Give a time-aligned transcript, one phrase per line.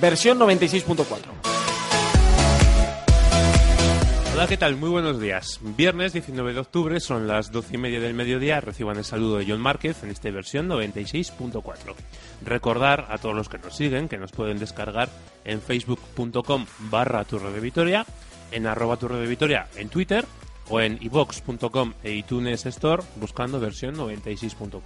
[0.00, 1.06] versión 96.4.
[4.34, 4.76] Hola, ¿qué tal?
[4.76, 5.58] Muy buenos días.
[5.62, 8.60] Viernes 19 de octubre, son las 12 y media del mediodía.
[8.60, 11.62] Reciban el saludo de John Márquez en esta versión 96.4.
[12.44, 15.08] Recordar a todos los que nos siguen que nos pueden descargar
[15.44, 18.04] en facebook.com barra de
[18.52, 19.36] en arroba Turre
[19.76, 20.24] en Twitter
[20.70, 24.80] o en ibox.com e iTunes Store buscando versión 96.4.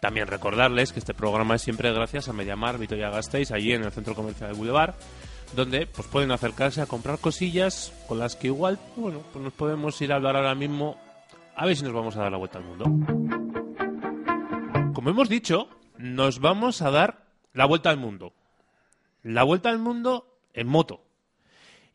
[0.00, 3.92] También recordarles que este programa es siempre gracias a Mediamar Vitoria Gasteiz, allí en el
[3.92, 4.94] Centro Comercial de Boulevard
[5.54, 10.00] donde pues pueden acercarse a comprar cosillas con las que igual, bueno, pues nos podemos
[10.02, 10.98] ir a hablar ahora mismo
[11.56, 12.84] a ver si nos vamos a dar la vuelta al mundo.
[14.94, 18.32] Como hemos dicho, nos vamos a dar la vuelta al mundo.
[19.22, 21.07] La vuelta al mundo en moto.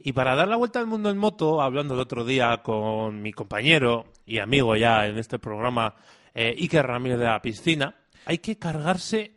[0.06, 3.32] Y para dar la vuelta al mundo en moto, hablando el otro día con mi
[3.32, 5.96] compañero y amigo ya en este programa,
[6.34, 9.32] eh, Iker Ramírez de la Piscina, hay que cargarse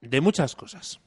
[0.00, 0.98] de muchas cosas.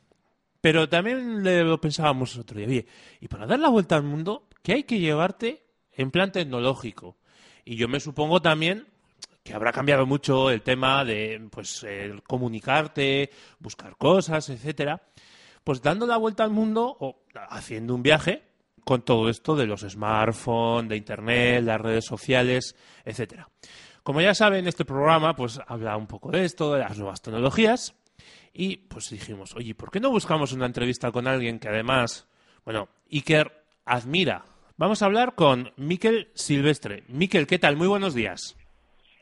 [0.61, 2.85] Pero también lo pensábamos el otro día,
[3.19, 7.17] y para dar la vuelta al mundo, ¿qué hay que llevarte en plan tecnológico?
[7.65, 8.85] Y yo me supongo también
[9.41, 11.83] que habrá cambiado mucho el tema de pues
[12.27, 15.01] comunicarte, buscar cosas, etcétera.
[15.63, 18.50] Pues dando la vuelta al mundo o haciendo un viaje
[18.83, 23.47] con todo esto de los smartphones, de internet, las redes sociales, etcétera.
[24.03, 27.95] Como ya saben, este programa pues habla un poco de esto, de las nuevas tecnologías
[28.53, 32.27] y pues dijimos, oye, ¿por qué no buscamos una entrevista con alguien que además,
[32.65, 33.51] bueno, Iker
[33.85, 34.43] admira?
[34.77, 37.03] Vamos a hablar con Miquel Silvestre.
[37.07, 37.77] Miquel, ¿qué tal?
[37.77, 38.57] Muy buenos días.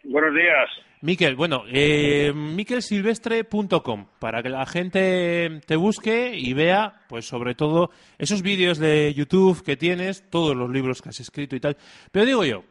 [0.03, 0.88] Buenos días.
[1.01, 7.89] Miquel, bueno, eh, miquelsilvestre.com, para que la gente te busque y vea, pues sobre todo,
[8.17, 11.77] esos vídeos de YouTube que tienes, todos los libros que has escrito y tal.
[12.11, 12.63] Pero digo yo,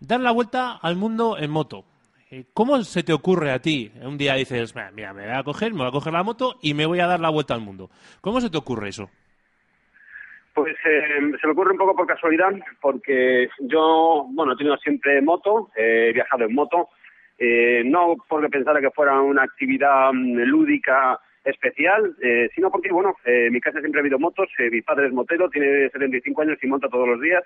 [0.00, 1.84] dar la vuelta al mundo en moto.
[2.32, 3.92] Eh, ¿Cómo se te ocurre a ti?
[4.02, 6.74] Un día dices, mira, me voy a coger, me voy a coger la moto y
[6.74, 7.90] me voy a dar la vuelta al mundo.
[8.20, 9.08] ¿Cómo se te ocurre eso?
[10.52, 12.50] Pues eh, se me ocurre un poco por casualidad,
[12.80, 16.88] porque yo, bueno, he tenido siempre moto, he viajado en moto,
[17.38, 23.16] eh, no porque pensara que fuera una actividad mm, lúdica especial, eh, sino porque, bueno,
[23.24, 26.42] eh, en mi casa siempre ha habido motos, eh, mi padre es motero, tiene 75
[26.42, 27.42] años y monta todos los días,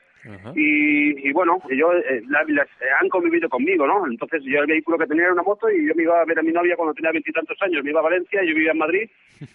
[0.54, 1.92] y, y, bueno, yo,
[2.28, 2.69] la, las,
[3.00, 4.06] han convivido conmigo, ¿no?
[4.06, 6.38] Entonces yo el vehículo que tenía era una moto y yo me iba a ver
[6.38, 9.10] a mi novia cuando tenía veintitantos años, me iba a Valencia, yo vivía en Madrid,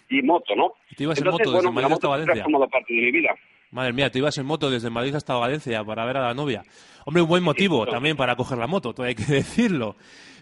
[0.08, 0.72] y moto, ¿no?
[0.96, 2.68] ¿Te ibas Entonces, en moto desde bueno, Madrid hasta Valencia?
[2.70, 3.34] parte de mi vida.
[3.70, 6.62] Madre mía, te ibas en moto desde Madrid hasta Valencia para ver a la novia.
[7.04, 9.96] Hombre, un buen motivo sí, también para coger la moto, todo hay que decirlo.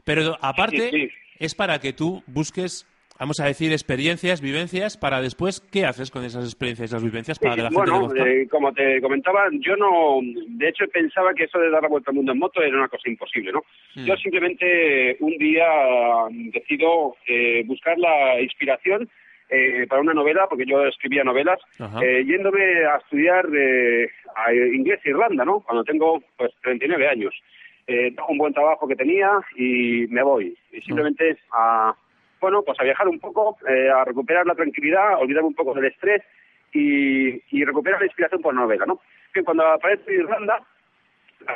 [0.05, 1.11] Pero aparte, sí, sí.
[1.39, 2.87] es para que tú busques
[3.19, 7.57] vamos a decir, experiencias, vivencias, para después, ¿qué haces con esas experiencias, esas vivencias para
[7.57, 11.45] que la bueno, gente Bueno, eh, como te comentaba, yo no, de hecho pensaba que
[11.45, 13.63] eso de dar la vuelta al mundo en moto era una cosa imposible, ¿no?
[13.95, 14.05] Mm.
[14.05, 15.67] Yo simplemente un día
[16.53, 19.09] decido eh, buscar la inspiración
[19.49, 21.59] eh, para una novela, porque yo escribía novelas,
[22.03, 25.61] eh, yéndome a estudiar eh, a inglés e Irlanda, ¿no?
[25.61, 27.35] Cuando tengo pues 39 años.
[27.87, 30.57] Eh, un buen trabajo que tenía y me voy.
[30.73, 31.95] Y simplemente a
[32.41, 36.23] bueno, pues a viajar un poco, a recuperar la tranquilidad, olvidarme un poco del estrés
[36.73, 39.01] y, y recuperar la inspiración por novela, ¿no?
[39.33, 40.61] Que cuando aparece Irlanda,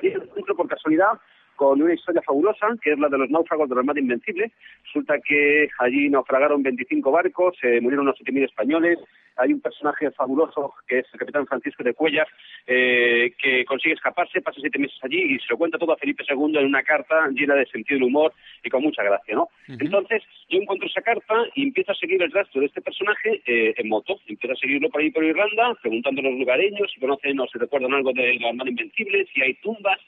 [0.02, 1.20] encuentro por casualidad
[1.60, 4.50] con una historia fabulosa, que es la de los náufragos de la Armada Invencible.
[4.82, 8.98] Resulta que allí naufragaron 25 barcos, eh, murieron unos 7.000 españoles.
[9.36, 12.26] Hay un personaje fabuloso, que es el capitán Francisco de Cuellar,
[12.66, 16.24] eh, que consigue escaparse, pasa siete meses allí y se lo cuenta todo a Felipe
[16.26, 18.32] II en una carta llena de sentido del humor
[18.64, 19.42] y con mucha gracia, ¿no?
[19.42, 19.84] Uh -huh.
[19.84, 23.74] Entonces, yo encuentro esa carta y empiezo a seguir el rastro de este personaje eh,
[23.76, 24.18] en moto.
[24.26, 27.58] Empiezo a seguirlo por ahí por Irlanda, preguntando a los lugareños si conocen o si
[27.58, 30.00] recuerdan algo de la Armada Invencible, si hay tumbas,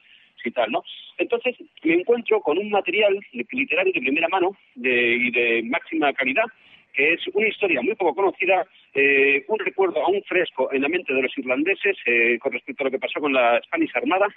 [0.44, 0.84] y ¿no?
[1.18, 6.44] Entonces me encuentro con un material literario de primera mano y de máxima calidad,
[6.92, 11.14] que es una historia muy poco conocida, eh, un recuerdo aún fresco en la mente
[11.14, 14.28] de los irlandeses eh, con respecto a lo que pasó con la Spanish Armada,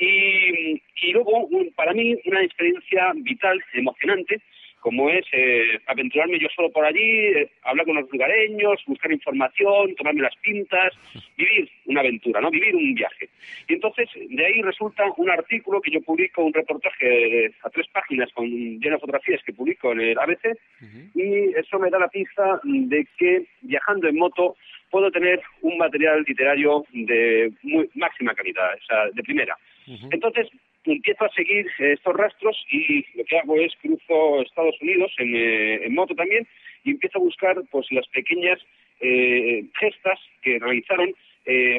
[0.00, 4.40] y, luego, para mí, una experiencia vital, emocionante,
[4.80, 9.94] como es eh, aventurarme yo solo por allí, eh, hablar con los lugareños, buscar información,
[9.94, 10.92] tomarme las pintas,
[11.36, 12.50] vivir una aventura, ¿no?
[12.50, 13.28] Vivir un viaje.
[13.68, 18.30] Y entonces, de ahí resulta un artículo que yo publico, un reportaje a tres páginas
[18.32, 21.10] con llenas de fotografías que publico en el ABC, uh -huh.
[21.14, 24.56] y eso me da la pista de que viajando en moto
[24.90, 29.56] puedo tener un material literario de muy, máxima calidad, o sea, de primera.
[29.86, 30.08] Uh -huh.
[30.12, 30.48] Entonces,
[30.92, 35.34] empiezo a seguir eh, estos rastros y lo que hago es cruzo Estados Unidos en,
[35.34, 36.46] eh, en moto también
[36.84, 38.58] y empiezo a buscar pues las pequeñas
[39.00, 41.14] eh, gestas que realizaron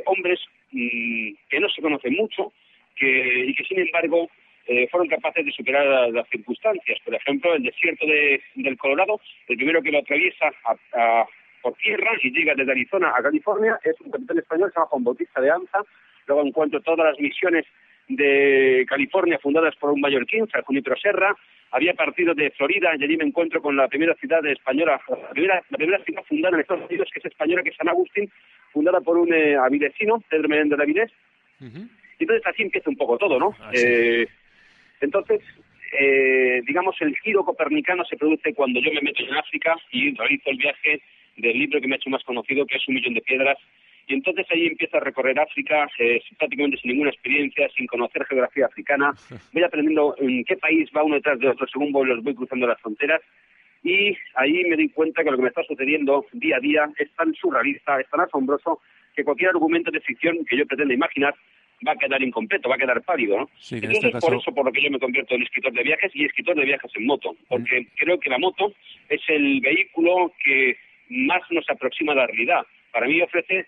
[0.06, 0.40] hombres
[0.72, 2.52] mmm, que no se conocen mucho
[3.00, 4.30] y que sin embargo
[4.90, 7.00] fueron capaces de superar las, circunstancias.
[7.04, 11.26] Por ejemplo, el desierto de, del Colorado, el primero que lo atraviesa a, a,
[11.62, 13.80] por tierra y llega desde Arizona a California.
[13.84, 15.80] Es un capitán español, se llama Juan Bautista de Anza.
[16.28, 17.66] Luego encuentro todas las misiones
[18.16, 21.36] de California fundadas por un mallorquín, San Junipero Serra.
[21.72, 25.64] Había partido de Florida y allí me encuentro con la primera ciudad española, la primera,
[25.70, 28.30] la primera ciudad fundada en Estados Unidos, que es española, que es San Agustín,
[28.74, 31.12] fundada por un eh, avidecino, Pedro Menéndez de Avilés.
[31.62, 33.56] Y entonces así empieza un poco todo, ¿no?
[33.74, 34.28] Eh,
[35.00, 35.42] entonces,
[36.00, 40.50] eh, digamos, el giro copernicano se produce cuando yo me meto en África y realizo
[40.50, 41.02] el viaje
[41.38, 43.58] del libro que me ha hecho más conocido, que es Un millón de piedras.
[44.12, 48.66] Y entonces ahí empiezo a recorrer África, eh, prácticamente sin ninguna experiencia, sin conocer geografía
[48.66, 49.14] africana.
[49.54, 52.68] Voy aprendiendo en qué país va uno detrás de otro según voy, los voy cruzando
[52.68, 53.22] las fronteras.
[53.84, 57.10] Y ahí me doy cuenta que lo que me está sucediendo día a día es
[57.16, 58.82] tan surrealista, es tan asombroso,
[59.16, 61.34] que cualquier argumento de ficción que yo pretenda imaginar
[61.88, 63.50] va a quedar incompleto, va a quedar pálido, ¿no?
[63.60, 65.72] Sí, que en Entonces, este por eso por lo que yo me convierto en escritor
[65.72, 68.74] de viajes y escritor de viajes en moto, porque creo que la moto
[69.08, 70.76] es el vehículo que
[71.08, 72.66] más nos aproxima a la realidad.
[72.92, 73.66] Para mí ofrece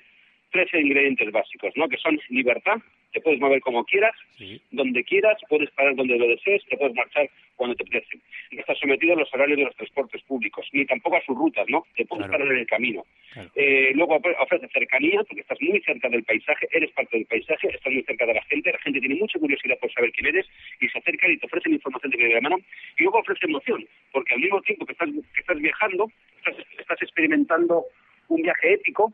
[0.53, 1.89] tres ingredientes básicos, ¿no?
[1.89, 2.77] Que son libertad,
[3.11, 4.61] te puedes mover como quieras, Sí.
[4.71, 8.17] donde quieras, puedes parar donde lo desees, te puedes marchar cuando te apetece.
[8.51, 11.65] No estás sometido a los horarios de los transportes públicos, ni tampoco a sus rutas,
[11.69, 11.85] ¿no?
[11.95, 12.31] Te puedes Claro.
[12.39, 13.03] parar en el camino.
[13.33, 13.49] Claro.
[13.55, 17.67] Eh, luego ofre- ofrece cercanía, porque estás muy cerca del paisaje, eres parte del paisaje,
[17.69, 20.45] estás muy cerca de la gente, la gente tiene mucha curiosidad por saber quién eres
[20.79, 22.57] y se acercan y te ofrecen información de primera mano.
[22.99, 27.01] Y luego ofrece emoción, porque al mismo tiempo que estás, que estás viajando, estás, estás
[27.01, 27.85] experimentando
[28.29, 29.13] un viaje épico,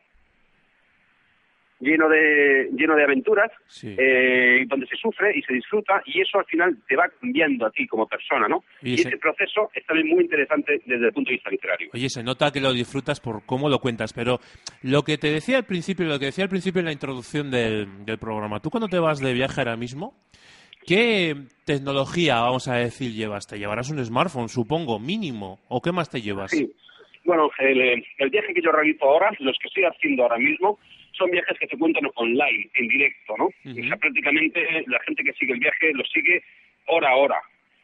[1.80, 3.96] lleno de, lleno de aventuras, Sí.
[3.98, 7.72] eh, donde se sufre y se disfruta, y eso al final te va cambiando a
[7.72, 8.64] ti como persona, ¿no?
[8.82, 11.90] Y Y, ese- ese proceso es también muy interesante desde el punto de vista literario.
[11.94, 14.40] Oye, se nota que lo disfrutas por cómo lo cuentas, pero
[14.84, 18.06] lo que te decía al principio, lo que decía al principio en la introducción del,
[18.06, 20.14] del programa, tú cuando te vas de viaje ahora mismo,
[20.86, 21.36] ¿qué
[21.66, 23.48] tecnología, vamos a decir, llevas?
[23.48, 25.60] ¿Te llevarás un smartphone, supongo, mínimo?
[25.70, 26.52] ¿O qué más te llevas?
[26.52, 26.72] Sí.
[27.26, 30.80] Bueno, el, eh, el viaje que yo realizo ahora, los que estoy haciendo ahora mismo,
[31.20, 33.46] son viajes que se cuentan online, en directo, ¿no?
[33.46, 33.80] Ujú.
[33.80, 36.42] O sea, prácticamente la gente que sigue el viaje lo sigue
[36.88, 37.42] hora a hora.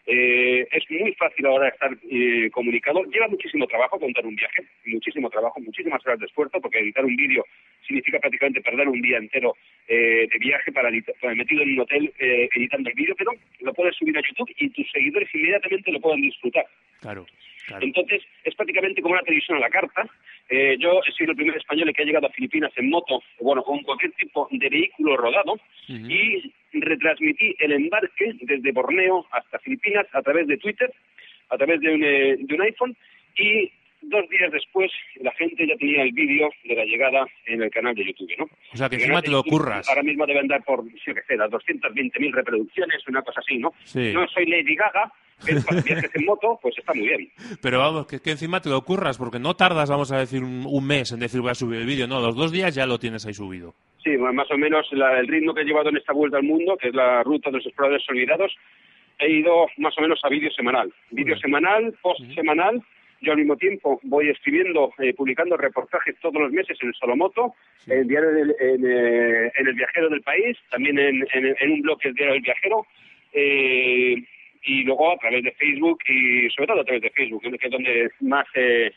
[0.07, 3.03] Eh, es muy fácil ahora estar eh, comunicado.
[3.05, 7.15] Lleva muchísimo trabajo contar un viaje, muchísimo trabajo, muchísimas horas de esfuerzo, porque editar un
[7.15, 7.43] vídeo
[7.87, 9.55] significa prácticamente perder un día entero
[9.87, 10.89] eh, de viaje para,
[11.19, 14.69] para metido en un hotel editando el vídeo, pero lo puedes subir a YouTube y
[14.69, 16.67] tus seguidores inmediatamente lo pueden disfrutar.
[17.01, 17.25] Claro,
[17.65, 17.85] claro.
[17.85, 20.07] Entonces, es prácticamente como una televisión a la carta.
[20.49, 23.63] Eh, yo he sido el primer español que ha llegado a Filipinas en moto, bueno,
[23.63, 30.21] con cualquier tipo de vehículo rodado, y retransmití el embarque desde Borneo hasta Filipinas a
[30.21, 30.91] través de Twitter,
[31.49, 32.95] a través de un, eh, de un iPhone,
[33.37, 33.71] y
[34.09, 34.91] dos días después
[35.21, 38.45] la gente ya tenía el vídeo de la llegada en el canal de YouTube, ¿no?
[38.73, 39.87] O sea, que encima te lo curras.
[39.89, 43.71] Ahora mismo debe andar por, sí, que sé, las 220.000 reproducciones, una cosa así, ¿no?
[43.83, 44.11] Sí.
[44.13, 45.11] No soy Lady Gaga,
[45.45, 47.29] pero para viajes en moto, pues está muy bien.
[47.61, 50.65] Pero vamos, que, que encima te lo curras, porque no tardas, vamos a decir, un,
[50.67, 52.07] un mes en decir voy a subir el vídeo.
[52.07, 53.73] No, los dos días ya lo tienes ahí subido.
[54.03, 56.77] Sí, más o menos la- el ritmo que he llevado en esta vuelta al mundo,
[56.77, 58.55] que es la ruta de los exploradores olvidados,
[59.17, 60.93] he ido más o menos a vídeo semanal.
[61.11, 62.81] Vídeo semanal, post semanal.
[63.25, 67.55] Yo al mismo tiempo voy escribiendo, eh, publicando reportajes todos los meses en el Solomoto,
[67.79, 67.91] Sí.
[67.91, 71.81] en, diario del- en, eh, en el Viajero del País, también en, en- en un
[71.81, 72.85] blog que es Diario del Viajero,
[73.33, 74.15] eh,
[74.67, 77.71] y luego a través de Facebook y sobre todo a través de Facebook, que es
[77.71, 78.93] donde más se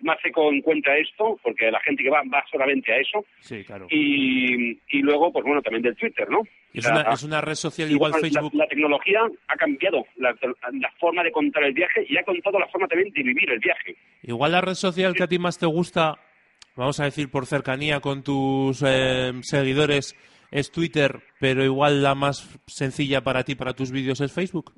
[0.00, 3.86] más se encuentra esto, porque la gente que va va solamente a eso, Sí, claro.
[3.90, 6.40] y, y luego, pues bueno, también del Twitter, ¿no?
[6.72, 8.54] Es La- una, es una red social igual la- Facebook.
[8.54, 10.36] La, tecnología ha cambiado la,
[10.72, 13.58] la forma de contar el viaje y ha contado la forma también de vivir el
[13.58, 13.96] viaje.
[14.22, 16.16] Igual la red social que a ti más te gusta,
[16.76, 20.14] vamos a decir por cercanía con tus eh, seguidores,
[20.50, 24.72] es Twitter, pero igual la más sencilla para ti, para tus vídeos, es Facebook.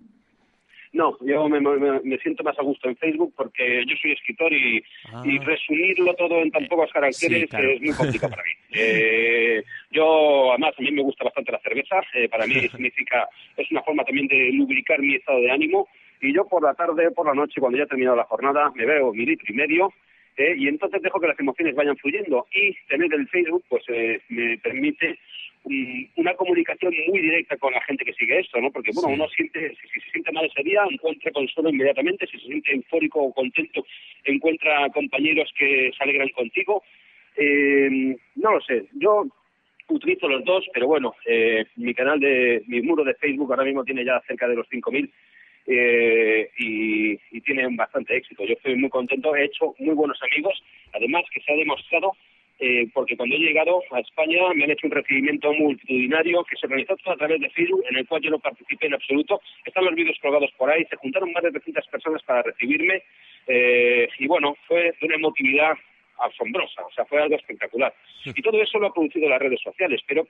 [0.92, 4.52] No, yo me, me- me siento más a gusto en Facebook porque yo soy escritor
[4.52, 4.82] y,
[5.12, 5.22] Ah.
[5.24, 7.70] y resumirlo todo en tan pocos caracteres sí, claro.
[7.70, 8.50] es muy complicado para mí.
[8.72, 12.00] Eh, yo, además, a mí me gusta bastante la cerveza.
[12.14, 15.88] eh, para mí significa, es una forma también de lubricar mi estado de ánimo.
[16.20, 18.84] Y yo por la tarde, por la noche, cuando ya he terminado la jornada, me
[18.84, 19.92] veo mi litro y medio.
[20.36, 22.46] eh, y entonces dejo que las emociones vayan fluyendo.
[22.52, 25.18] Y tener el Facebook, pues eh, me permite
[25.64, 28.70] una comunicación muy directa con la gente que sigue esto, ¿no?
[28.70, 29.14] Porque, bueno, Sí.
[29.14, 32.72] uno siente, si, si se siente mal ese día, encuentra consuelo inmediatamente, si se siente
[32.74, 33.84] eufórico o contento,
[34.24, 36.82] encuentra compañeros que se alegran contigo.
[37.36, 39.26] Eh, no lo sé, yo
[39.88, 43.84] utilizo los dos, pero bueno, eh, mi canal de, mi muro de Facebook ahora mismo
[43.84, 45.10] tiene ya cerca de los 5.000
[45.66, 48.44] eh, y, y tiene bastante éxito.
[48.44, 50.62] Yo estoy muy contento, he hecho muy buenos amigos,
[50.92, 52.12] además que se ha demostrado
[52.60, 56.66] eh, porque cuando he llegado a España me han hecho un recibimiento multitudinario que se
[56.66, 59.40] organizó todo a través de Facebook, en el cual yo no participé en absoluto.
[59.64, 63.02] Están los vídeos colgados por ahí, se juntaron más de 300 personas para recibirme
[63.46, 65.72] eh, y bueno, fue de una emotividad
[66.18, 67.94] asombrosa, o sea, fue algo espectacular.
[68.24, 70.26] Y todo eso lo ha producido las redes sociales, pero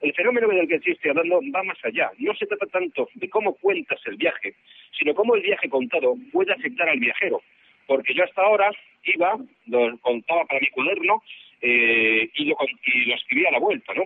[0.00, 2.10] el fenómeno del que estoy hablando va más allá.
[2.18, 4.54] No se trata tanto de cómo cuentas el viaje,
[4.98, 7.42] sino cómo el viaje contado puede afectar al viajero.
[7.86, 8.70] Porque yo hasta ahora
[9.04, 9.36] iba,
[9.66, 11.22] lo contaba para mi cuaderno,
[11.62, 14.04] eh, y, lo, y lo escribía a la vuelta, ¿no?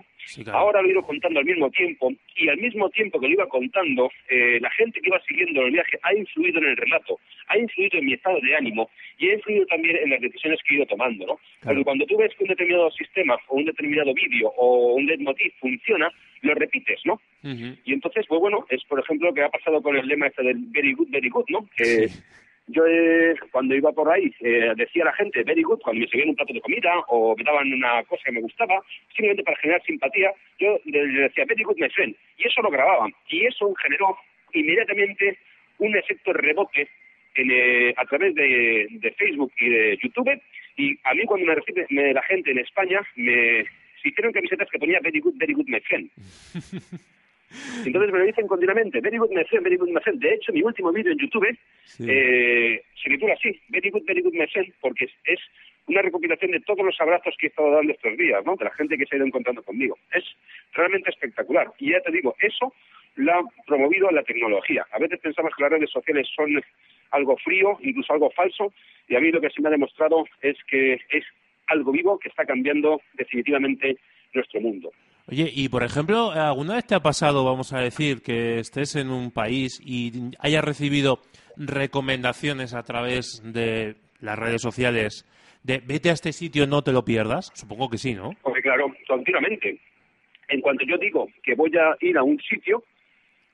[0.51, 3.47] Ahora lo he ido contando al mismo tiempo y al mismo tiempo que lo iba
[3.47, 7.57] contando, eh, la gente que iba siguiendo el viaje ha influido en el relato, ha
[7.57, 10.77] influido en mi estado de ánimo y ha influido también en las decisiones que he
[10.77, 11.39] ido tomando, ¿no?
[11.63, 15.53] Porque cuando tú ves que un determinado sistema o un determinado vídeo o un leitmotiv
[15.59, 17.19] funciona, lo repites, ¿no?
[17.43, 20.43] Y entonces, pues bueno, es por ejemplo lo que ha pasado con el lema este
[20.43, 21.67] del very good, very good, ¿no?
[21.75, 22.09] Que
[22.67, 26.07] yo eh, cuando iba por ahí eh, decía a la gente very good cuando me
[26.07, 29.57] servían un plato de comida o me daban una cosa que me gustaba, simplemente para
[29.57, 33.13] generar simpatía, yo le decía very good my friend y eso lo grababan.
[33.29, 34.17] Y eso generó
[34.53, 35.37] inmediatamente
[35.77, 36.89] un efecto rebote
[37.35, 40.41] eh, a través de, de, Facebook y de YouTube.
[40.77, 43.65] Y a mí cuando me recibe la gente en España me
[44.03, 46.09] hicieron camisetas que ponía very good, very good my friend.
[47.85, 50.21] Entonces me lo dicen continuamente, very good friend, very good friend.
[50.21, 51.57] De hecho, mi último vídeo en YouTube
[51.99, 55.39] eh, se titula así, very good, very good friend, porque es,
[55.87, 58.55] una recopilación de todos los abrazos que he estado dando estos días, ¿no?
[58.55, 59.97] De la gente que se ha ido encontrando conmigo.
[60.11, 60.23] Es
[60.73, 61.71] realmente espectacular.
[61.77, 62.73] Y ya te digo, eso
[63.15, 64.85] lo ha promovido la tecnología.
[64.91, 66.61] A veces pensamos que las redes sociales son
[67.11, 68.73] algo frío, incluso algo falso,
[69.07, 71.23] y a mí lo que se me ha demostrado es que es
[71.67, 73.97] algo vivo que está cambiando definitivamente
[74.33, 74.91] nuestro mundo.
[75.27, 79.09] Oye, y por ejemplo, ¿alguna vez te ha pasado, vamos a decir, que estés en
[79.09, 81.19] un país y hayas recibido
[81.57, 85.25] recomendaciones a través de las redes sociales
[85.63, 87.51] de vete a este sitio, no te lo pierdas?
[87.55, 88.33] Supongo que sí, ¿no?
[88.43, 89.79] Porque claro, continuamente.
[90.47, 92.83] En cuanto yo digo que voy a ir a un sitio,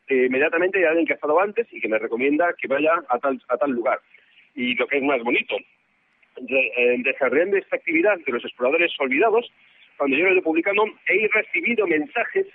[0.10, 3.18] eh, inmediatamente hay alguien que ha estado antes y que me recomienda que vaya a
[3.18, 4.01] tal, a tal lugar.
[4.56, 5.56] Y lo que es más bonito,
[6.42, 9.50] de, desarrollando esta actividad de los exploradores olvidados,
[10.01, 12.48] cuando yo lo he publicando, he recibido mensajes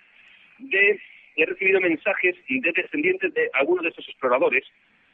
[0.59, 1.01] de
[1.37, 4.65] he recibido mensajes de descendientes de algunos de esos exploradores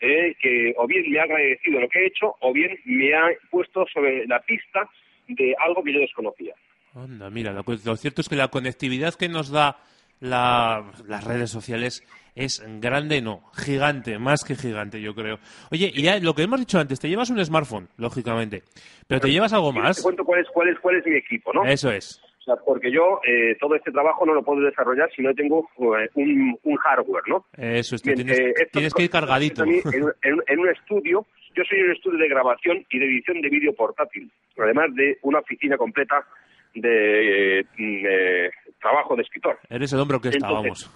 [0.00, 3.28] eh, que o bien me ha agradecido lo que he hecho o bien me ha
[3.50, 4.88] puesto sobre la pista
[5.28, 6.54] de algo que yo desconocía.
[6.94, 9.76] Anda, mira, lo cierto es que la conectividad que nos da
[10.20, 12.02] las redes sociales
[12.34, 15.38] es grande, no, gigante, más que gigante, yo creo.
[15.70, 18.62] Oye, y ya lo que hemos dicho antes, te llevas un smartphone, lógicamente,
[19.06, 19.96] pero te llevas algo más.
[19.96, 21.64] Te cuento cuál es, cuál es, cuál es mi equipo, ¿no?
[21.64, 22.22] Eso es.
[22.42, 25.68] O sea, porque yo eh, todo este trabajo no lo puedo desarrollar si no tengo
[25.78, 27.46] eh, un, un, hardware, ¿no?
[27.56, 29.62] Eso es, tienes, eh, tienes que ir cargadito.
[29.62, 29.80] En,
[30.22, 31.24] en, en, un estudio,
[31.54, 35.38] yo soy un estudio de grabación y de edición de vídeo portátil, además de una
[35.38, 36.26] oficina completa
[36.74, 39.58] de mm, trabajo de escritor.
[39.68, 40.90] Eres el hombre que estábamos.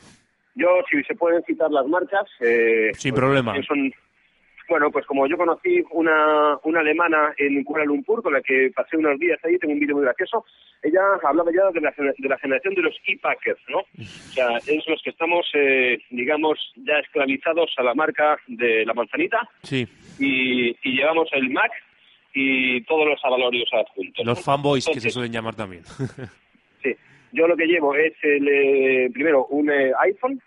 [0.57, 2.29] Yo, si se pueden citar las marcas...
[2.41, 3.55] Eh, Sin problema.
[3.63, 3.93] Son,
[4.69, 8.97] bueno, pues como yo conocí una, una alemana en Kuala Lumpur, con la que pasé
[8.97, 10.45] unos días ahí, tengo un vídeo muy gracioso,
[10.83, 13.79] ella hablaba ya de la, de la generación de los e-packers, ¿no?
[13.79, 18.95] O sea, es los que estamos, eh, digamos, ya esclavizados a la marca de la
[18.95, 19.49] manzanita.
[19.63, 19.87] Sí.
[20.19, 21.71] Y, y llevamos el Mac
[22.35, 24.25] y todos los avalorios adjuntos.
[24.25, 25.85] Los fanboys que se suelen llamar también.
[26.83, 26.95] sí.
[27.37, 30.40] Yo lo que llevo es, el, eh, primero, un eh, iPhone.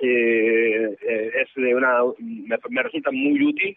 [0.00, 3.76] Eh, es de una, me, resulta muy útil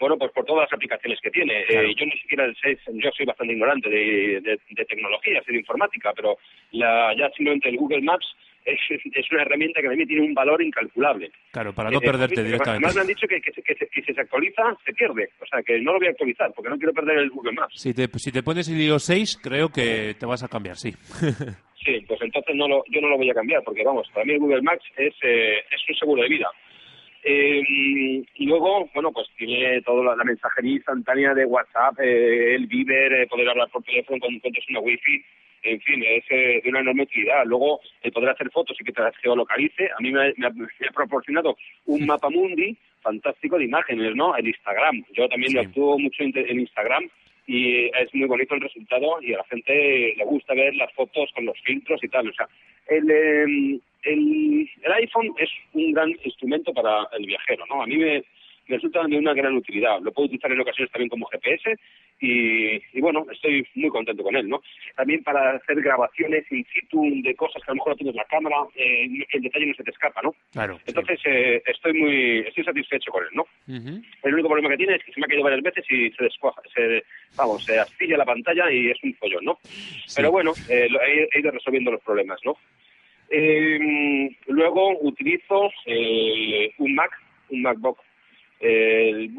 [0.00, 1.64] bueno, pues por todas las aplicaciones que tiene.
[1.68, 6.38] yo ni siquiera sé, yo soy bastante ignorante de, de, de tecnología, de informática, pero
[6.70, 8.26] la, ya simplemente el Google Maps
[8.68, 11.30] es, es, una herramienta que a mí tiene un valor incalculable.
[11.50, 12.86] Claro, para no perderte directamente.
[12.86, 15.30] Además me han dicho que, que, que, si se actualiza, se pierde.
[15.40, 17.74] O sea, que no lo voy a actualizar, porque no quiero perder el Google Maps.
[17.80, 20.92] Si te, si te pones el iOS 6, creo que te vas a cambiar, sí.
[21.84, 24.32] sí, pues entonces no lo, yo no lo voy a cambiar, porque vamos, para mí
[24.32, 26.48] el Google Maps es, eh, es un seguro de vida.
[27.24, 33.12] Eh, y luego, bueno, pues tiene toda la, mensajería instantánea de WhatsApp, eh, el Viber,
[33.12, 35.22] eh, poder hablar por teléfono cuando encuentres una wifi,
[35.72, 37.44] en fin, es eh, de una enorme utilidad.
[37.46, 40.92] Luego, el poder hacer fotos y que te las geolocalice, a mí me, me, ha,
[40.94, 41.56] proporcionado
[41.86, 44.36] un mapa mundi fantástico de imágenes, ¿no?
[44.36, 45.04] El Instagram.
[45.12, 45.58] Yo también sí.
[45.58, 47.08] actúo mucho en Instagram
[47.48, 51.30] y es muy bonito el resultado y a la gente le gusta ver las fotos
[51.34, 52.28] con los filtros y tal.
[52.28, 52.46] O sea,
[52.88, 53.10] el,
[54.02, 57.82] el, el iPhone es un gran instrumento para el viajero, ¿no?
[57.82, 58.22] A mí me,
[58.68, 59.98] me resulta de una gran utilidad.
[60.02, 61.74] Lo puedo utilizar en ocasiones también como GPS
[62.20, 64.60] y, bueno, estoy muy contento con él, ¿no?
[64.96, 68.24] También para hacer grabaciones in situ de cosas que a lo mejor no tienes la
[68.24, 70.34] cámara, eh, el detalle no se te escapa, ¿no?
[70.52, 70.78] Claro.
[70.86, 73.46] Entonces eh, estoy muy estoy satisfecho con él, ¿no?
[74.22, 76.24] El único problema que tiene es que se me ha caído varias veces y se
[76.24, 77.04] descuaja, se,
[77.36, 79.58] vamos, se astilla la pantalla y es un follón, ¿no?
[80.16, 80.88] Pero bueno, eh,
[81.32, 82.56] he, ido resolviendo los problemas, ¿no?
[83.30, 87.10] Eh, luego utilizo eh, un Mac,
[87.50, 87.98] un MacBook
[88.60, 89.34] el,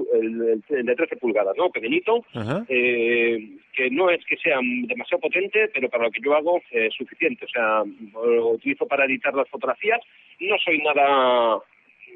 [0.69, 1.69] de 13 pulgadas, ¿no?
[1.69, 2.23] Pequeñito,
[2.67, 6.93] eh, que no es que sea demasiado potente, pero para lo que yo hago es
[6.93, 7.45] suficiente.
[7.45, 7.83] O sea,
[8.13, 9.99] lo utilizo para editar las fotografías.
[10.39, 11.57] No soy nada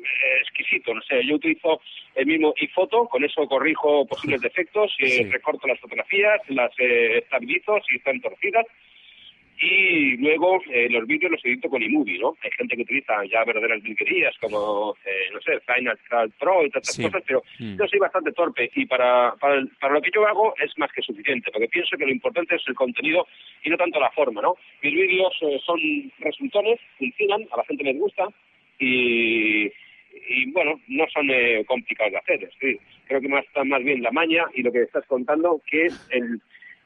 [0.03, 1.81] eh, exquisito, no sé, yo utilizo
[2.15, 4.95] el mismo iPhoto, con eso corrijo posibles defectos,
[5.29, 8.65] recorto las fotografías, las eh, estabilizo si están torcidas
[9.59, 12.35] y luego eh, los vídeos los edito con iMovie, ¿no?
[12.43, 16.69] Hay gente que utiliza ya verdaderas virguerías como, eh, no sé, Final Cut Pro y
[16.69, 17.77] tantas cosas, pero mm.
[17.77, 21.01] yo soy bastante torpe y para, para, para, lo que yo hago es más que
[21.01, 23.27] suficiente, porque pienso que lo importante es el contenido
[23.63, 24.55] y no tanto la forma, ¿no?
[24.81, 25.79] Mis vídeos eh, son
[26.19, 28.27] resultones, funcionan, a la gente les gusta
[28.79, 32.49] y, y bueno, no son eh, complicados de hacer.
[32.59, 35.87] Sí, creo que más está más bien la maña y lo que estás contando, que
[36.09, 36.41] el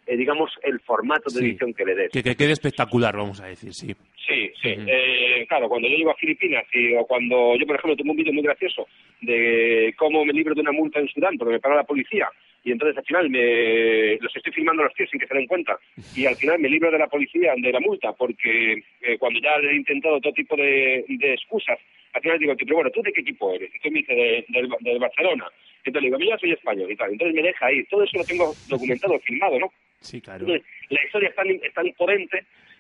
[0.08, 2.12] eh, digamos, el formato de edición que le des.
[2.12, 3.94] Que, quede espectacular, vamos a decir, sí.
[4.28, 4.76] Sí, sí.
[4.88, 8.18] eh, claro, cuando yo llego a Filipinas y, o cuando yo, por ejemplo, tengo un
[8.18, 8.88] vídeo muy gracioso
[9.22, 12.28] de cómo me libro de una multa en Sudán porque me para la policía
[12.64, 15.80] y entonces al final me los estoy filmando los tíos sin que se den cuenta
[16.16, 19.56] y al final me libro de la policía de la multa porque eh, cuando ya
[19.56, 21.80] he intentado todo tipo de, de excusas
[22.18, 23.70] al final digo, pero bueno, ¿tú de qué equipo eres?
[23.76, 24.46] Y tú me dice, de,
[24.80, 25.46] de, Barcelona.
[25.88, 27.12] Entonces le digo, yo soy español y tal.
[27.12, 27.84] Entonces me deja ahí.
[27.86, 29.72] Todo eso lo tengo documentado, filmado, ¿no?
[30.02, 30.46] Sí, claro.
[30.46, 31.88] la historia es tan, es tan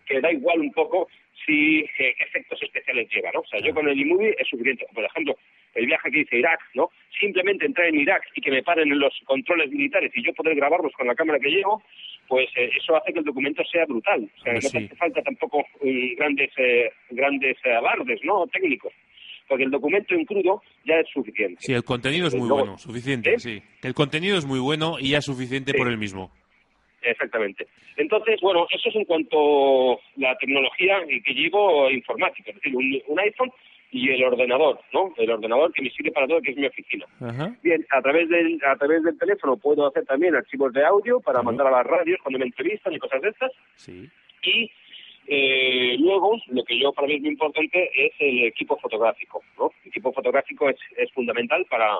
[0.05, 1.09] que da igual un poco
[1.45, 3.41] si qué efectos especiales lleva, ¿no?
[3.41, 4.85] O sea, yo con el iMovie es suficiente.
[4.93, 5.35] Por ejemplo,
[5.75, 6.89] el viaje que hice a Irak, ¿no?
[7.19, 10.55] Simplemente entrar en Irak y que me paren en los controles militares y yo poder
[10.55, 11.83] grabarlos con la cámara que llevo,
[12.27, 14.29] pues eh, eso hace que el documento sea brutal.
[14.37, 18.47] O sea, no hace falta tampoco um, grandes eh, grandes eh, alardes, ¿no?
[18.47, 18.93] Técnicos
[19.47, 21.57] porque el documento en crudo ya es suficiente.
[21.59, 23.61] Sí, el contenido es muy bueno, suficiente, sí.
[23.83, 26.31] El contenido es muy bueno y ya es suficiente por el mismo.
[27.01, 27.67] Exactamente.
[27.95, 33.19] Entonces, bueno, eso es en cuanto a la tecnología que llevo informática, es decir, un,
[33.19, 33.51] iPhone
[33.91, 35.13] y el ordenador, ¿no?
[35.17, 37.05] El ordenador que me sirve para todo, que es mi oficina.
[37.63, 41.41] Bien, a través del a través del teléfono puedo hacer también archivos de audio para
[41.41, 43.51] mandar a las radios cuando me entrevistan y cosas de estas.
[43.75, 44.09] Sí.
[44.43, 44.69] Y
[45.27, 49.43] eh, luego, lo que yo para mí es muy importante es el equipo fotográfico.
[49.59, 50.77] El equipo fotográfico es,
[51.13, 51.99] fundamental para,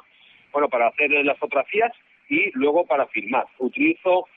[0.53, 1.91] bueno, para hacer las fotografías
[2.29, 3.45] y luego para filmar.
[3.59, 4.27] Utilizo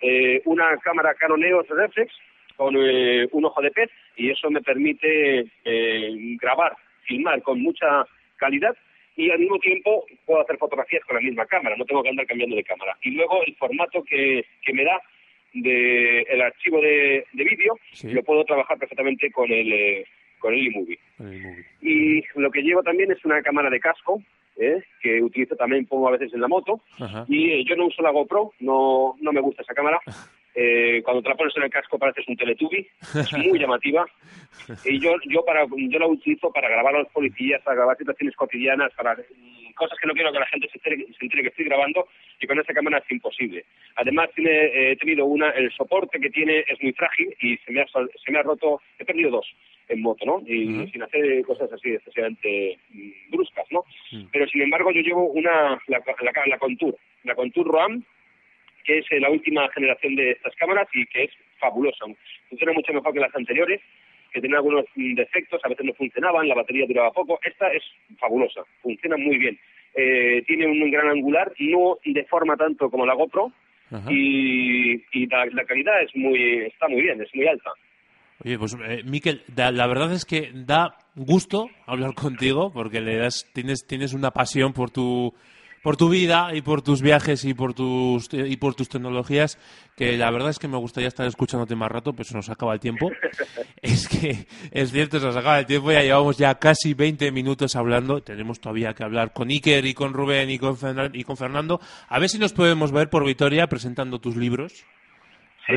[0.00, 2.12] eh, una cámara Canon EOS Reflex
[2.56, 5.46] con eh, un ojo de pez y eso me permite
[6.40, 8.04] grabar, filmar con mucha
[8.36, 8.76] calidad
[9.16, 12.26] y al mismo tiempo puedo hacer fotografías con la misma cámara, no tengo que andar
[12.26, 12.96] cambiando de cámara.
[13.02, 15.00] Y luego el formato que me da
[15.52, 20.04] de el archivo de, de vídeo lo puedo trabajar perfectamente con el
[20.38, 20.98] con el iMovie.
[21.80, 24.22] Y lo que llevo también es una cámara de casco
[24.56, 24.82] ¿eh?
[25.00, 26.80] que utilizo también, pongo a veces en la moto.
[27.28, 30.00] Y eh, yo no uso la GoPro, no, no me gusta esa cámara.
[30.54, 34.04] Eh, cuando te la pones en el casco pareces un teletubi, es muy llamativa.
[34.84, 38.34] Y yo, yo, para, yo la utilizo para grabar a los policías, para grabar situaciones
[38.36, 41.48] cotidianas, para mm, cosas que no quiero que la gente se entere, se entere que
[41.48, 42.08] estoy grabando
[42.40, 43.64] y con esa cámara es imposible.
[43.96, 47.82] Además, tiene, he tenido una, el soporte que tiene es muy frágil y se me
[47.82, 49.46] ha, se me ha roto, he perdido dos
[49.88, 50.40] en moto, ¿no?
[50.46, 53.84] Y sin hacer cosas así excesivamente mm, bruscas, ¿no?
[54.32, 58.04] Pero sin embargo yo llevo una, la, la, la Contour, la Contour RAM,
[58.90, 62.06] que es eh, la última generación de estas cámaras y que es fabulosa.
[62.48, 63.80] Funciona mucho mejor que las anteriores,
[64.32, 67.38] que tenían algunos mm, defectos, a veces no funcionaban, la batería duraba poco.
[67.44, 67.84] Esta es
[68.18, 69.56] fabulosa, funciona muy bien.
[69.94, 73.52] Eh, tiene un gran angular, no deforma tanto como la GoPro
[74.08, 77.70] y, y la, la, calidad es muy está muy bien, es muy alta.
[78.44, 83.48] Oye, pues eh, Miquel, la verdad es que da gusto hablar contigo porque le das,
[83.52, 85.34] tienes, tienes una pasión por tu,
[85.82, 89.58] por tu vida y por tus viajes y por tus, y por tus tecnologías
[89.96, 92.72] que la verdad es que me gustaría estar escuchándote más rato, pero se nos acaba
[92.72, 93.10] el tiempo.
[93.82, 97.76] es que es cierto, se nos acaba el tiempo, ya llevamos ya casi 20 minutos
[97.76, 100.76] hablando, tenemos todavía que hablar con Iker y con Rubén y con,
[101.12, 101.80] y con Fernando.
[102.08, 104.86] A ver si nos podemos ver por Vitoria presentando tus libros.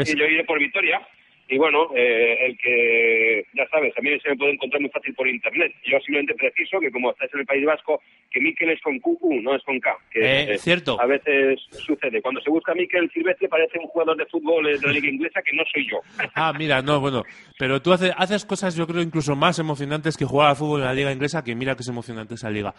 [0.03, 1.05] sí, yo iré por Vitoria
[1.49, 5.13] y bueno, eh, el que, ya sabes, a mí se me puede encontrar muy fácil
[5.13, 5.73] por internet.
[5.86, 8.01] Yo simplemente preciso que como estáis en el País Vasco,
[8.32, 9.95] que Miquel es con QQ, no es con K.
[10.10, 10.99] Que eh, cierto.
[10.99, 12.21] A veces sucede.
[12.21, 15.56] Cuando se busca Miquel Silvestre parece un jugador de fútbol de la liga inglesa que
[15.56, 15.99] no soy yo.
[16.36, 17.23] Ah, mira, no, bueno.
[17.60, 20.88] Pero tú haces, haces cosas, yo creo, incluso más emocionantes que jugar al fútbol en
[20.88, 22.73] la liga inglesa, que mira que es emocionante esa liga.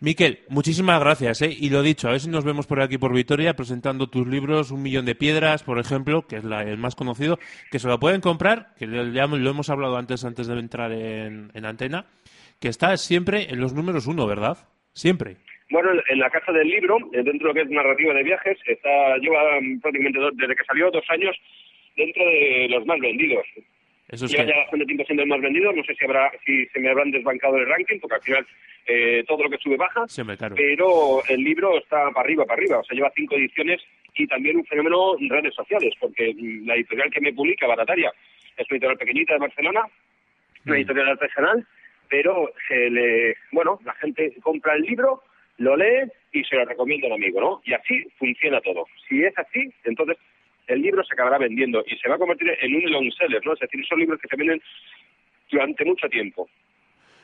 [0.00, 1.56] Miquel, muchísimas gracias, ¿eh?
[1.58, 4.70] Y lo dicho, a ver si nos vemos por aquí por Vitoria presentando tus libros,
[4.70, 7.38] Un Millón de Piedras, por ejemplo, que es el más conocido,
[7.70, 11.64] que se lo pueden comprar, que ya lo hemos hablado antes, antes de entrar en,
[11.64, 12.06] antena,
[12.60, 14.58] que está siempre en los números uno, ¿verdad?
[14.92, 15.36] Siempre.
[15.70, 18.58] Bueno, en la casa del libro, eh, dentro de lo que es narrativa de viajes,
[18.66, 21.36] está lleva mm, prácticamente desde que salió dos años
[21.96, 23.46] dentro de los más vendidos.
[24.08, 25.72] Eso es Lleva ya bastante tiempo siendo el más vendido.
[25.72, 28.46] No sé si habrá, si se me habrán desbancado el ranking, porque al final
[28.86, 30.06] eh, todo lo que sube baja.
[30.56, 32.78] Pero el libro está para arriba, para arriba.
[32.78, 33.80] O sea, lleva cinco ediciones
[34.14, 38.12] y también un fenómeno en redes sociales, porque la editorial que me publica, Barataria,
[38.56, 39.80] es una editorial pequeñita de Barcelona,
[40.66, 40.78] una mm.
[40.78, 41.66] editorial artesanal,
[42.08, 45.22] pero se le, bueno, la gente compra el libro,
[45.58, 47.62] lo lee y se lo recomienda a un amigo, ¿no?
[47.64, 48.86] Y así funciona todo.
[49.08, 50.16] Si es así, entonces
[50.66, 53.54] el libro se acabará vendiendo y se va a convertir en un long seller, ¿no?
[53.54, 54.60] Es decir, son libros que se venden
[55.50, 56.48] durante mucho tiempo.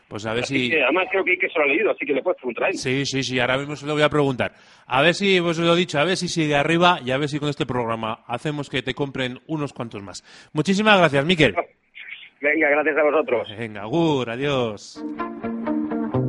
[0.08, 0.72] Pues a ver si.
[0.72, 2.74] además creo que Ike se lo ha leído, así que le puedes preguntar ahí.
[2.74, 4.52] Sí, sí, sí, ahora mismo se lo voy a preguntar.
[4.86, 7.28] A ver si, vos lo he dicho, a ver si sigue arriba y a ver
[7.28, 10.22] si con este programa hacemos que te compren unos cuantos más.
[10.52, 11.54] Muchísimas gracias, Miquel.
[12.40, 13.48] Venga, gracias a vosotros.
[13.58, 15.02] Venga, Gur, adiós.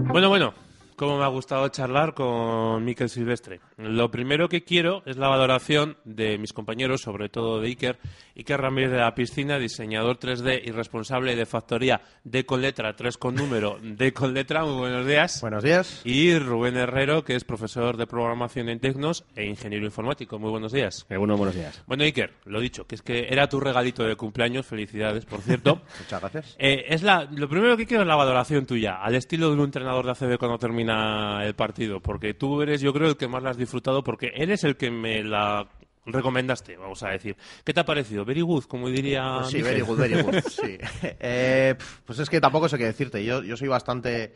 [0.10, 0.54] Bueno, bueno,
[0.98, 3.62] cómo me ha gustado charlar con Miquel Silvestre.
[3.78, 8.00] Lo primero que quiero es la valoración de mis compañeros, sobre todo de Iker,
[8.36, 13.16] Iker Ramírez de la Piscina, diseñador 3D y responsable de factoría de con letra, 3
[13.18, 14.66] con número, de con letra.
[14.66, 15.40] Muy buenos días.
[15.40, 16.02] Buenos días.
[16.04, 20.40] Y Rubén Herrero, que es profesor de programación en Tecnos e ingeniero informático.
[20.40, 21.06] Muy buenos días.
[21.10, 21.84] Eh, bueno, buenos días.
[21.86, 24.66] Bueno, Iker, lo dicho, que es que era tu regalito de cumpleaños.
[24.66, 25.76] Felicidades, por cierto.
[26.00, 26.56] Muchas gracias.
[26.58, 29.66] Eh, es la, lo primero que quiero es la valoración tuya, al estilo de un
[29.66, 32.00] entrenador de ACB cuando termina el partido?
[32.00, 34.92] Porque tú eres, yo creo, el que más la has disfrutado porque eres el que
[34.92, 35.68] me la
[36.08, 37.36] recomendaste, vamos a decir.
[37.64, 38.26] ¿Qué te ha parecido?
[38.26, 39.40] Very good, como diría.
[39.40, 40.36] Pues sí, very good, very good.
[41.20, 43.24] Eh, pues es que tampoco sé qué decirte.
[43.24, 44.34] Yo, yo soy bastante,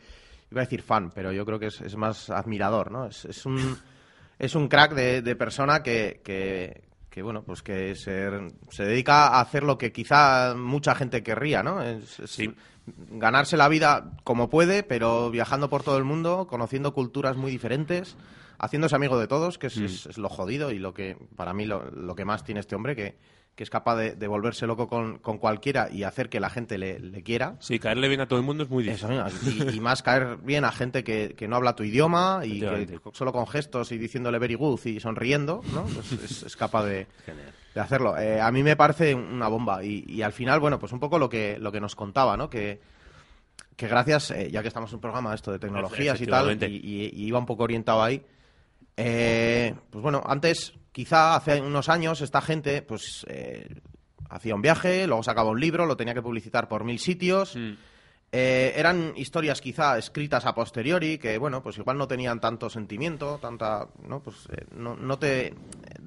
[0.50, 3.06] iba a decir fan, pero yo creo que es, más admirador, ¿no?
[3.06, 3.78] Es, un,
[4.38, 6.82] es un crack de, persona que, que,
[7.20, 8.30] bueno, pues que se,
[8.70, 11.80] se, dedica a hacer lo que quizá mucha gente querría, ¿no?
[12.06, 12.54] sí
[12.86, 18.16] ganarse la vida como puede, pero viajando por todo el mundo, conociendo culturas muy diferentes,
[18.62, 20.20] haciéndose amigo de todos, que es, mm.
[20.20, 23.16] lo jodido y lo que, para mí, lo, que más tiene este hombre, que,
[23.56, 27.56] es capaz de, volverse loco con, cualquiera y hacer que la gente le, quiera.
[27.60, 29.10] Sí, caerle bien a todo el mundo es muy difícil.
[29.72, 33.46] y, más caer bien a gente que, no habla tu idioma y que solo con
[33.46, 35.84] gestos y diciéndole very good y sonriendo, ¿no?
[35.84, 37.06] Pues es, capaz de
[37.74, 38.16] de hacerlo.
[38.18, 41.28] Eh, a mí me parece una bomba y, al final, bueno, pues un poco lo
[41.28, 42.50] que, lo que nos contaba, ¿no?
[42.50, 42.80] Que,
[43.76, 47.10] que gracias, eh, ya que estamos en un programa esto de tecnologías y tal, y,
[47.14, 48.22] iba un poco orientado ahí,
[48.96, 53.26] eh, pues bueno, antes, quizá hace unos años, esta gente, pues
[54.28, 57.56] hacía un viaje, luego sacaba un libro, lo tenía que publicitar por mil sitios.
[57.56, 57.72] Mm.
[58.32, 63.88] eran historias quizá escritas a posteriori que, bueno, pues igual no tenían tanto sentimiento, tanta,
[64.08, 64.22] ¿no?
[64.22, 65.54] Pues no, no, te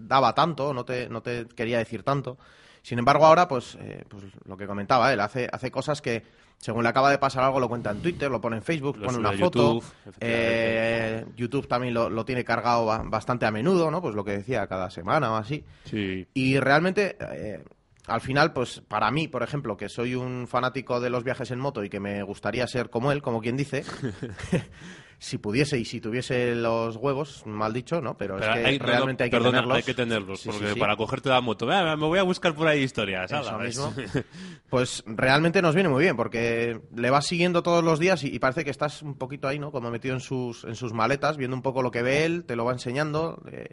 [0.08, 2.38] daba tanto, no te, no te quería decir tanto.
[2.82, 6.24] Sin embargo, ahora, pues, eh, pues lo que comentaba él, hace, hace cosas que,
[6.58, 9.18] según le acaba de pasar algo, lo cuenta en Twitter, lo pone en Facebook, pone
[9.18, 9.82] una foto.
[10.20, 14.02] Eh, YouTube, también lo, lo, tiene cargado bastante a menudo, ¿no?
[14.02, 15.64] Pues lo que decía, cada semana o así.
[15.86, 16.28] Sí.
[16.36, 17.64] Y realmente, eh,
[18.08, 21.60] al final, pues para mí, por ejemplo, que soy un fanático de los viajes en
[21.60, 23.84] moto y que me gustaría ser como él, como quien dice,
[25.18, 28.18] si pudiese y si tuviese los huevos, mal dicho, ¿no?
[28.18, 29.76] Pero, es que realmente hay, que tenerlos.
[29.76, 30.44] hay que tenerlos.
[30.44, 33.32] porque para cogerte la moto, me voy a buscar por ahí historias.
[33.32, 33.94] Eso
[34.70, 38.64] Pues realmente nos viene muy bien, porque le vas siguiendo todos los días y, parece
[38.64, 39.72] que estás un poquito ahí, ¿no?
[39.72, 42.56] Como metido en sus, en sus maletas, viendo un poco lo que ve él, te
[42.56, 43.42] lo va enseñando.
[43.52, 43.70] Eh,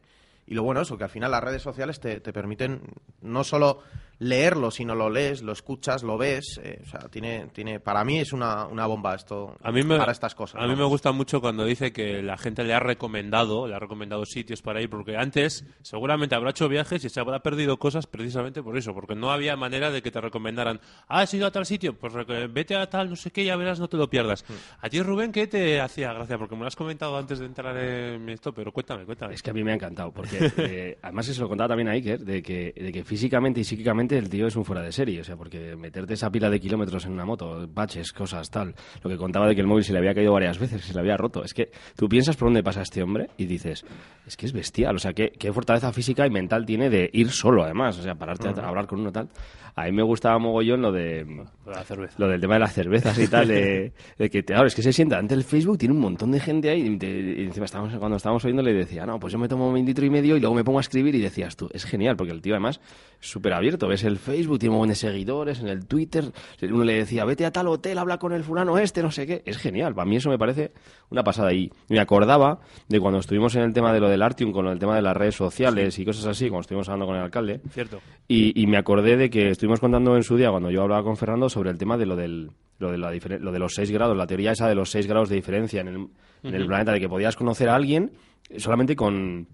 [0.47, 2.83] y lo bueno es que al final las redes sociales te, te permiten
[3.21, 3.81] no solo
[4.23, 6.61] leerlo, si no lo lees, lo escuchas, lo ves.
[6.63, 9.99] Eh, o sea, tiene, tiene, para mí es una, una bomba esto a mí me,
[9.99, 10.63] para estas cosas.
[10.63, 13.79] A mí me gusta mucho cuando dice que la gente le ha recomendado, le ha
[13.79, 18.07] recomendado sitios para ir, porque antes seguramente habrá hecho viajes y se habrá perdido cosas
[18.07, 21.51] precisamente por eso, porque no había manera de que te recomendaran, ah, has ido a
[21.51, 22.15] tal sitio, pues
[22.53, 24.45] vete a tal, no sé qué, ya verás, no te lo pierdas.
[24.49, 24.53] Mm.
[24.85, 26.39] A ti, Rubén, ¿qué te hacía gracia?
[26.39, 29.35] Porque me lo has comentado antes de entrar en esto, pero cuéntame, cuéntame.
[29.35, 31.93] Es que a mí me ha encantado, porque eh, además se lo contaba también a
[31.93, 35.21] Iker, de que, de que físicamente y psíquamente el tío es un fuera de serie,
[35.21, 38.75] o sea, porque meterte esa pila de kilómetros en una moto, baches, cosas, tal.
[39.03, 40.95] Lo que contaba de que el móvil se le había caído varias veces, que se
[40.95, 41.45] le había roto.
[41.45, 43.85] Es que tú piensas por dónde pasa este hombre y dices,
[44.27, 47.31] es que es bestial, o sea, qué, qué fortaleza física y mental tiene de ir
[47.31, 49.29] solo, además, o sea, pararte a hablar con uno tal.
[49.75, 51.25] A mí me gustaba mogollón lo de
[51.65, 52.15] La cerveza.
[52.19, 54.83] lo del tema de las cervezas y tal, de, de que, te, claro, es que
[54.83, 57.09] se sienta ante el Facebook, tiene un montón de gente ahí, y, te-
[57.41, 60.05] y encima estábamos, cuando estábamos oyendo le decía, no, pues yo me tomo un litro
[60.05, 62.43] y medio y luego me pongo a escribir y decías tú, es genial, porque el
[62.43, 62.83] tío además
[63.19, 66.25] súper abierto, ves el Facebook, tiene de seguidores, en el Twitter,
[66.63, 69.43] uno le decía, vete a tal hotel, habla con el fulano este, no sé qué,
[69.47, 70.73] es genial, para mí eso me parece
[71.11, 71.53] una pasada.
[71.53, 74.79] Y me acordaba de cuando estuvimos en el tema de lo del Artium, con el
[74.79, 78.01] tema de las redes sociales y cosas así, cuando estuvimos hablando con el alcalde, Cierto.
[78.29, 81.17] y, y me acordé de que estuvimos contando en su día, cuando yo hablaba con
[81.17, 84.17] Fernando, sobre el tema de lo, del, lo, de, la lo de los seis grados,
[84.17, 86.07] la teoría esa de los seis grados de diferencia en el,
[86.43, 88.13] en el planeta, de que podías conocer a alguien
[88.59, 89.47] solamente con,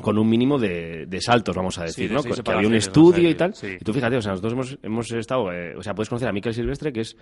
[0.00, 2.22] con un mínimo de, de saltos, vamos a decir, de ¿no?
[2.22, 3.54] Que había un estudio y tal.
[3.54, 3.76] sí.
[3.80, 6.32] Y tú fíjate, o sea, nosotros hemos, hemos estado, eh, o sea, puedes conocer a
[6.32, 7.16] Miquel Silvestre, que es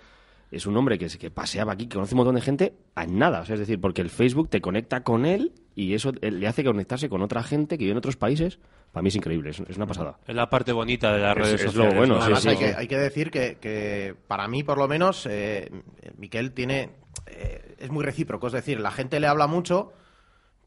[0.51, 3.41] es un hombre que, que paseaba aquí, que conoce un montón de gente, a nada.
[3.41, 6.63] O sea, es decir, porque el Facebook te conecta con él y eso le hace
[6.63, 8.59] conectarse con otra gente que vive en otros países.
[8.93, 10.19] Para mí es increíble, es, es una pasada.
[10.27, 11.97] Es la parte bonita de las Es- redes es lo sociales.
[11.97, 12.21] bueno, ¿no?
[12.21, 12.65] sí, Además, sí, hay, sí.
[12.65, 15.71] que, hay que decir que, que para mí, por lo menos, eh,
[16.19, 16.91] Miquel tiene.
[17.29, 18.49] eh, es muy recíproco.
[18.49, 19.95] Es decir, la gente le habla mucho,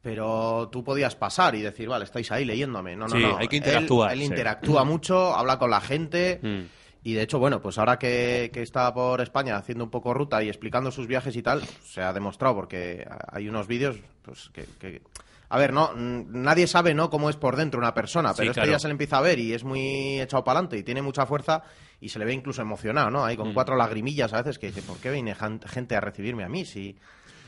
[0.05, 2.95] pero tú podías pasar y decir, vale, estáis ahí leyéndome.
[2.95, 3.37] No, no, Sí, no.
[3.37, 4.25] hay que interactuar, Él, sí.
[4.25, 6.39] interactúa mucho, habla con la gente.
[6.43, 6.59] Mm.
[7.03, 10.43] Y de hecho, bueno, pues ahora que, que está por España haciendo un poco ruta
[10.43, 14.65] y explicando sus viajes y tal, se ha demostrado porque hay unos vídeos pues que,
[14.79, 15.01] que-
[15.49, 18.51] a ver, no mm, nadie sabe no cómo es por dentro una persona, Sí, pero
[18.51, 18.71] esto claro.
[18.73, 21.25] ya se le empieza a ver y es muy echado para adelante y tiene mucha
[21.25, 21.63] fuerza
[21.99, 23.25] y se le ve incluso emocionado, ¿no?
[23.25, 23.53] Ahí con Mm.
[23.55, 25.35] cuatro lagrimillas a veces que dice, ¿por qué viene
[25.67, 26.95] gente a recibirme a mí si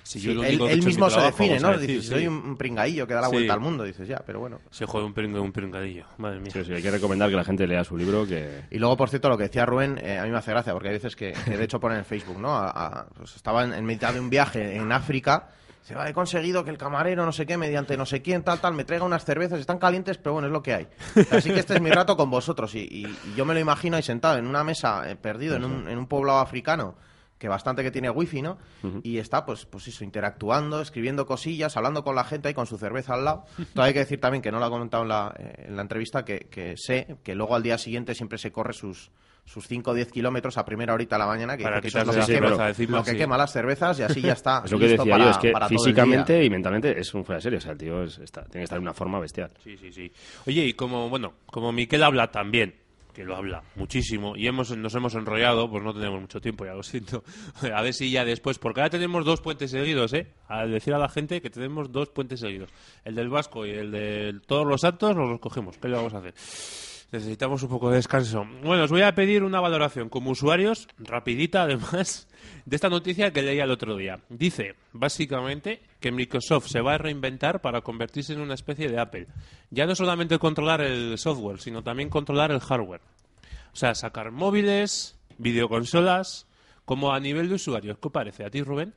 [0.08, 1.72] Si yo él, mismo se trabajo, define, ¿no?
[1.72, 2.10] decir, Dices, sí.
[2.12, 3.34] soy un, pringadillo que da la Sí.
[3.34, 4.60] vuelta al mundo, dices, ya, pero bueno.
[4.72, 6.06] Se juega un, pringue- un pringadillo.
[6.18, 6.52] Madre mía.
[6.56, 8.64] Hay que recomendar que la gente lea su libro, que...
[8.72, 10.88] Y luego, por cierto, lo que decía Rubén, eh, a mí me hace gracia, porque
[10.90, 12.56] hay veces que, que de hecho pone en Facebook, ¿no?
[12.56, 15.50] A- a- pues estaba en, en mitad de un viaje en África,
[15.84, 18.60] se va, he conseguido que el camarero, no sé qué, mediante no sé quién, tal,
[18.60, 20.88] tal, me traiga unas cervezas, están calientes, pero bueno, es lo que hay.
[21.32, 23.96] Así que este es mi rato con vosotros, y, y- y yo me lo imagino
[23.96, 26.96] ahí sentado en una mesa, eh, perdido en un, en un poblado africano,
[27.38, 28.58] que bastante que tiene wifi, ¿no?
[29.04, 32.78] Y está, pues, pues eso, interactuando, escribiendo cosillas, hablando con la gente ahí con su
[32.78, 33.44] cerveza al lado.
[33.74, 36.26] Todavía hay que decir también que no lo ha comentado en la, en la entrevista,
[36.26, 39.12] que, que sé que luego al día siguiente siempre se corre sus
[39.46, 42.00] sus 5 o 10 kilómetros a primera horita de la mañana, que, Para que eso
[42.02, 43.18] es lo que, quema, encima, lo que sí.
[43.18, 44.62] quema las cervezas y así ya está.
[44.66, 47.38] Es lo que listo decía para- yo, es que físicamente y mentalmente es un fuera
[47.38, 47.58] de serie.
[47.60, 49.50] O sea, el tío es- está- tiene que estar en una forma bestial.
[49.64, 50.12] Sí, sí, sí.
[50.48, 52.76] Oye, y como, bueno, como Miquel habla también,
[53.18, 56.76] que lo habla muchísimo, y hemos, nos hemos enrollado, pues no tenemos mucho tiempo, ya
[56.76, 57.24] lo siento.
[57.76, 60.28] A ver si ya después, porque ahora tenemos dos puentes seguidos, ¿eh?
[60.48, 62.70] Al decir a la gente que tenemos dos puentes seguidos.
[63.04, 65.80] El del Vasco y el de todos los santos nos los cogemos.
[65.80, 66.36] ¿Qué le vamos a hacer?
[67.12, 68.46] Necesitamos un poco de descanso.
[68.64, 72.28] Bueno, os voy a pedir una valoración como usuarios, rapidita además,
[72.66, 74.20] de esta noticia que leía el otro día.
[74.28, 79.28] Dice, básicamente, que Microsoft se va a reinventar para convertirse en una especie de Apple.
[79.72, 83.02] Ya no solamente controlar el software, sino también controlar el hardware.
[83.72, 86.46] O sea, sacar móviles, videoconsolas,
[86.84, 88.00] como a nivel de usuarios.
[88.02, 88.44] ¿Qué parece?
[88.44, 88.94] ¿A ti, Rubén?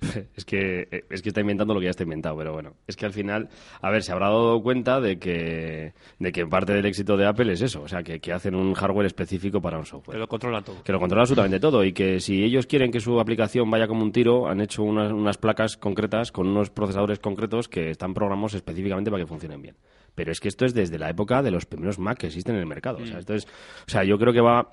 [0.36, 2.74] Es que, eh, es que está inventando lo que ya está inventado, pero bueno.
[2.86, 3.48] Es que al final,
[3.80, 7.52] a ver, se habrá dado cuenta de que, de que parte del éxito de Apple
[7.52, 7.82] es eso.
[7.82, 10.18] O sea, que, que hacen un hardware específico para un Que software.
[10.18, 10.82] lo controlan todo.
[10.82, 14.02] Que lo controla absolutamente todo y que si ellos quieren que su aplicación vaya como
[14.02, 18.54] un tiro, han hecho unas, unas placas concretas con unos procesadores concretos que están programados
[18.54, 19.76] específicamente para que funcionen bien.
[20.14, 22.60] Pero es que esto es desde la época de los primeros Mac que existen en
[22.62, 22.98] el mercado.
[23.02, 24.68] O sea, esto es, o sea, yo creo que va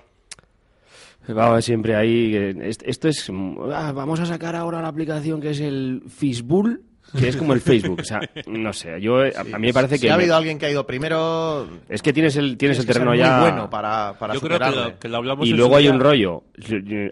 [1.34, 2.36] va siempre ahí.
[2.36, 6.82] est- Esto es, mm, ah, vamos a sacar ahora la aplicación que es el Fishbull,
[7.18, 8.00] que es como el Facebook.
[8.02, 10.24] O sea, no sé, yo eh, a, a mí me parece si que ha me-
[10.24, 13.02] habido alguien que ha ido primero, es que tienes el tienes tienes el que ser
[13.02, 14.92] terreno muy ya bueno para, para Yo creo que superarle.
[14.94, 15.94] lo, que lo hablamos y luego hay día.
[15.94, 16.44] un rollo.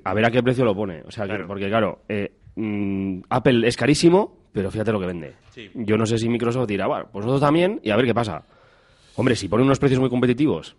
[0.03, 1.01] A ver a qué precio lo pone.
[1.07, 1.47] O sea, que- Claro.
[1.47, 5.33] porque claro, eh, mm, Apple es carísimo, pero fíjate lo que vende.
[5.51, 5.69] Sí.
[5.73, 8.43] Yo no sé si Microsoft dirá, bueno, pues nosotros también y a ver qué pasa.
[9.15, 10.75] Hombre, si ponen unos precios muy competitivos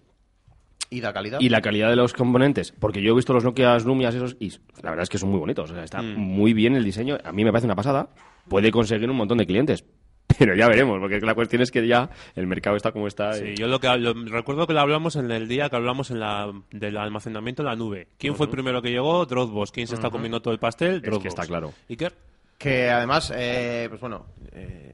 [0.91, 1.41] Y la calidad.
[1.41, 4.51] y la calidad de los componentes, porque yo he visto los Nokia Lumias esos y
[4.83, 5.71] la verdad es que son muy bonitos.
[5.71, 7.19] O sea, está muy bien el diseño.
[7.25, 8.09] A mí me parece una pasada.
[8.49, 9.85] Puede conseguir un montón de clientes.
[10.39, 13.33] Pero ya veremos, porque la cuestión es que ya el mercado está como está.
[13.35, 16.11] Sí, y- yo lo que hablo- recuerdo que lo hablamos en el día que hablamos
[16.11, 18.09] en la, del almacenamiento en la nube.
[18.19, 19.25] ¿Quién fue el primero que llegó?
[19.25, 19.71] Dropbox.
[19.73, 21.01] ¿Quién se está comiendo todo el pastel?
[21.01, 21.27] que Dropbox.
[21.27, 21.73] está claro.
[21.89, 22.13] Iker?
[22.59, 24.93] Que además, eh, pues bueno, eh,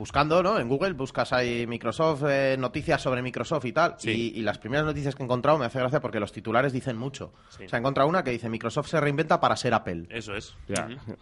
[0.00, 0.58] buscando, ¿no?
[0.58, 3.94] En Google buscas ahí Microsoft, eh, noticias sobre Microsoft y tal.
[3.98, 4.32] Sí.
[4.34, 6.96] Y, y las primeras noticias que he encontrado me hace gracia porque los titulares dicen
[6.96, 7.32] mucho.
[7.50, 7.64] Sí.
[7.66, 10.06] O sea, he encontrado una que dice Microsoft se reinventa para ser Apple.
[10.10, 10.56] Eso es.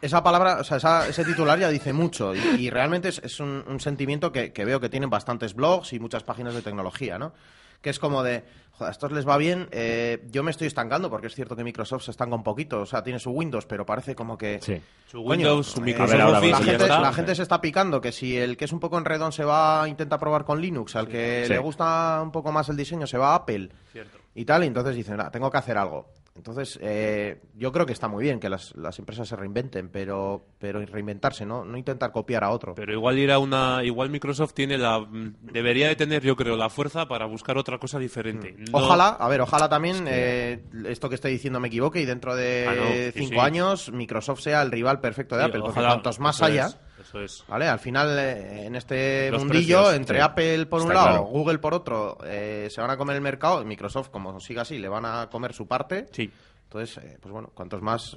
[0.00, 3.40] Esa palabra, o sea, esa- ese titular ya dice mucho y, y realmente es, es
[3.40, 7.18] un, un sentimiento que, que veo que tienen bastantes blogs y muchas páginas de tecnología,
[7.18, 7.32] ¿no?
[7.80, 11.10] Que es como de, joder, a estos les va bien, eh, yo me estoy estancando,
[11.10, 13.84] porque es cierto que Microsoft se estanca un poquito, o sea, tiene su Windows, pero
[13.86, 14.58] parece como que...
[14.62, 14.80] Sí.
[15.06, 17.00] Su Coño, Windows, su eh, Microsoft Office la, gente, está.
[17.00, 19.82] la gente se está picando que si el que es un poco enredón se va
[19.82, 21.52] a intentar probar con Linux, al que Sí.
[21.52, 24.18] le gusta un poco más el diseño se va a Apple Cierto.
[24.34, 26.06] y tal, y entonces dicen, "Ah, tengo que hacer algo.
[26.38, 30.46] Entonces, eh, yo creo que está muy bien que las, las empresas se reinventen, pero,
[30.58, 31.64] pero reinventarse, ¿no?
[31.64, 32.76] no intentar copiar a otro.
[32.76, 35.04] Pero igual ir a una, igual Microsoft tiene la,
[35.42, 38.54] debería de tener, yo creo, la fuerza para buscar otra cosa diferente.
[38.56, 38.82] No- Mm.
[38.82, 42.66] Ojalá, a ver, ojalá también eh, esto que estoy diciendo me equivoque y dentro de
[42.68, 43.38] Ah, no, cinco sí.
[43.40, 46.68] años Microsoft sea el rival perfecto de Sí, Apple, porque ojalá, cuantos más eso haya,
[47.00, 47.44] eso es.
[47.48, 47.66] ¿vale?
[47.68, 50.22] Al final, eh, en este Los mundillo, precios, entre sí.
[50.24, 51.22] Apple por un lado, claro.
[51.24, 54.78] Google por otro, eh, se van a comer el mercado, y Microsoft, como siga así,
[54.78, 56.06] le van a comer su parte.
[56.12, 56.30] Sí.
[56.64, 58.16] Entonces, eh, pues bueno, cuantos más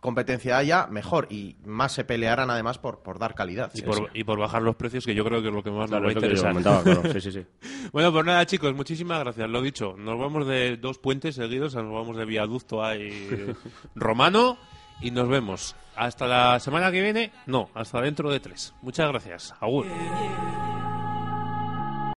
[0.00, 1.26] competencia haya, mejor.
[1.30, 3.70] Y más se pelearán además por, por dar calidad.
[3.74, 5.88] Y por, y por bajar los precios, que yo creo que es lo que más
[5.88, 6.50] Claro, nos va a interesar.
[6.50, 7.02] comentaba, claro.
[7.12, 7.46] Sí, sí, sí.
[7.92, 9.48] Bueno, pues nada, chicos, muchísimas gracias.
[9.48, 13.52] Lo dicho, nos vamos de dos puentes seguidos, nos vamos de viaducto ahí
[13.96, 14.58] romano
[15.00, 15.76] y nos vemos.
[15.94, 18.74] Hasta la semana que viene, no, hasta dentro de tres.
[18.82, 19.54] Muchas gracias.
[19.60, 19.86] Agur.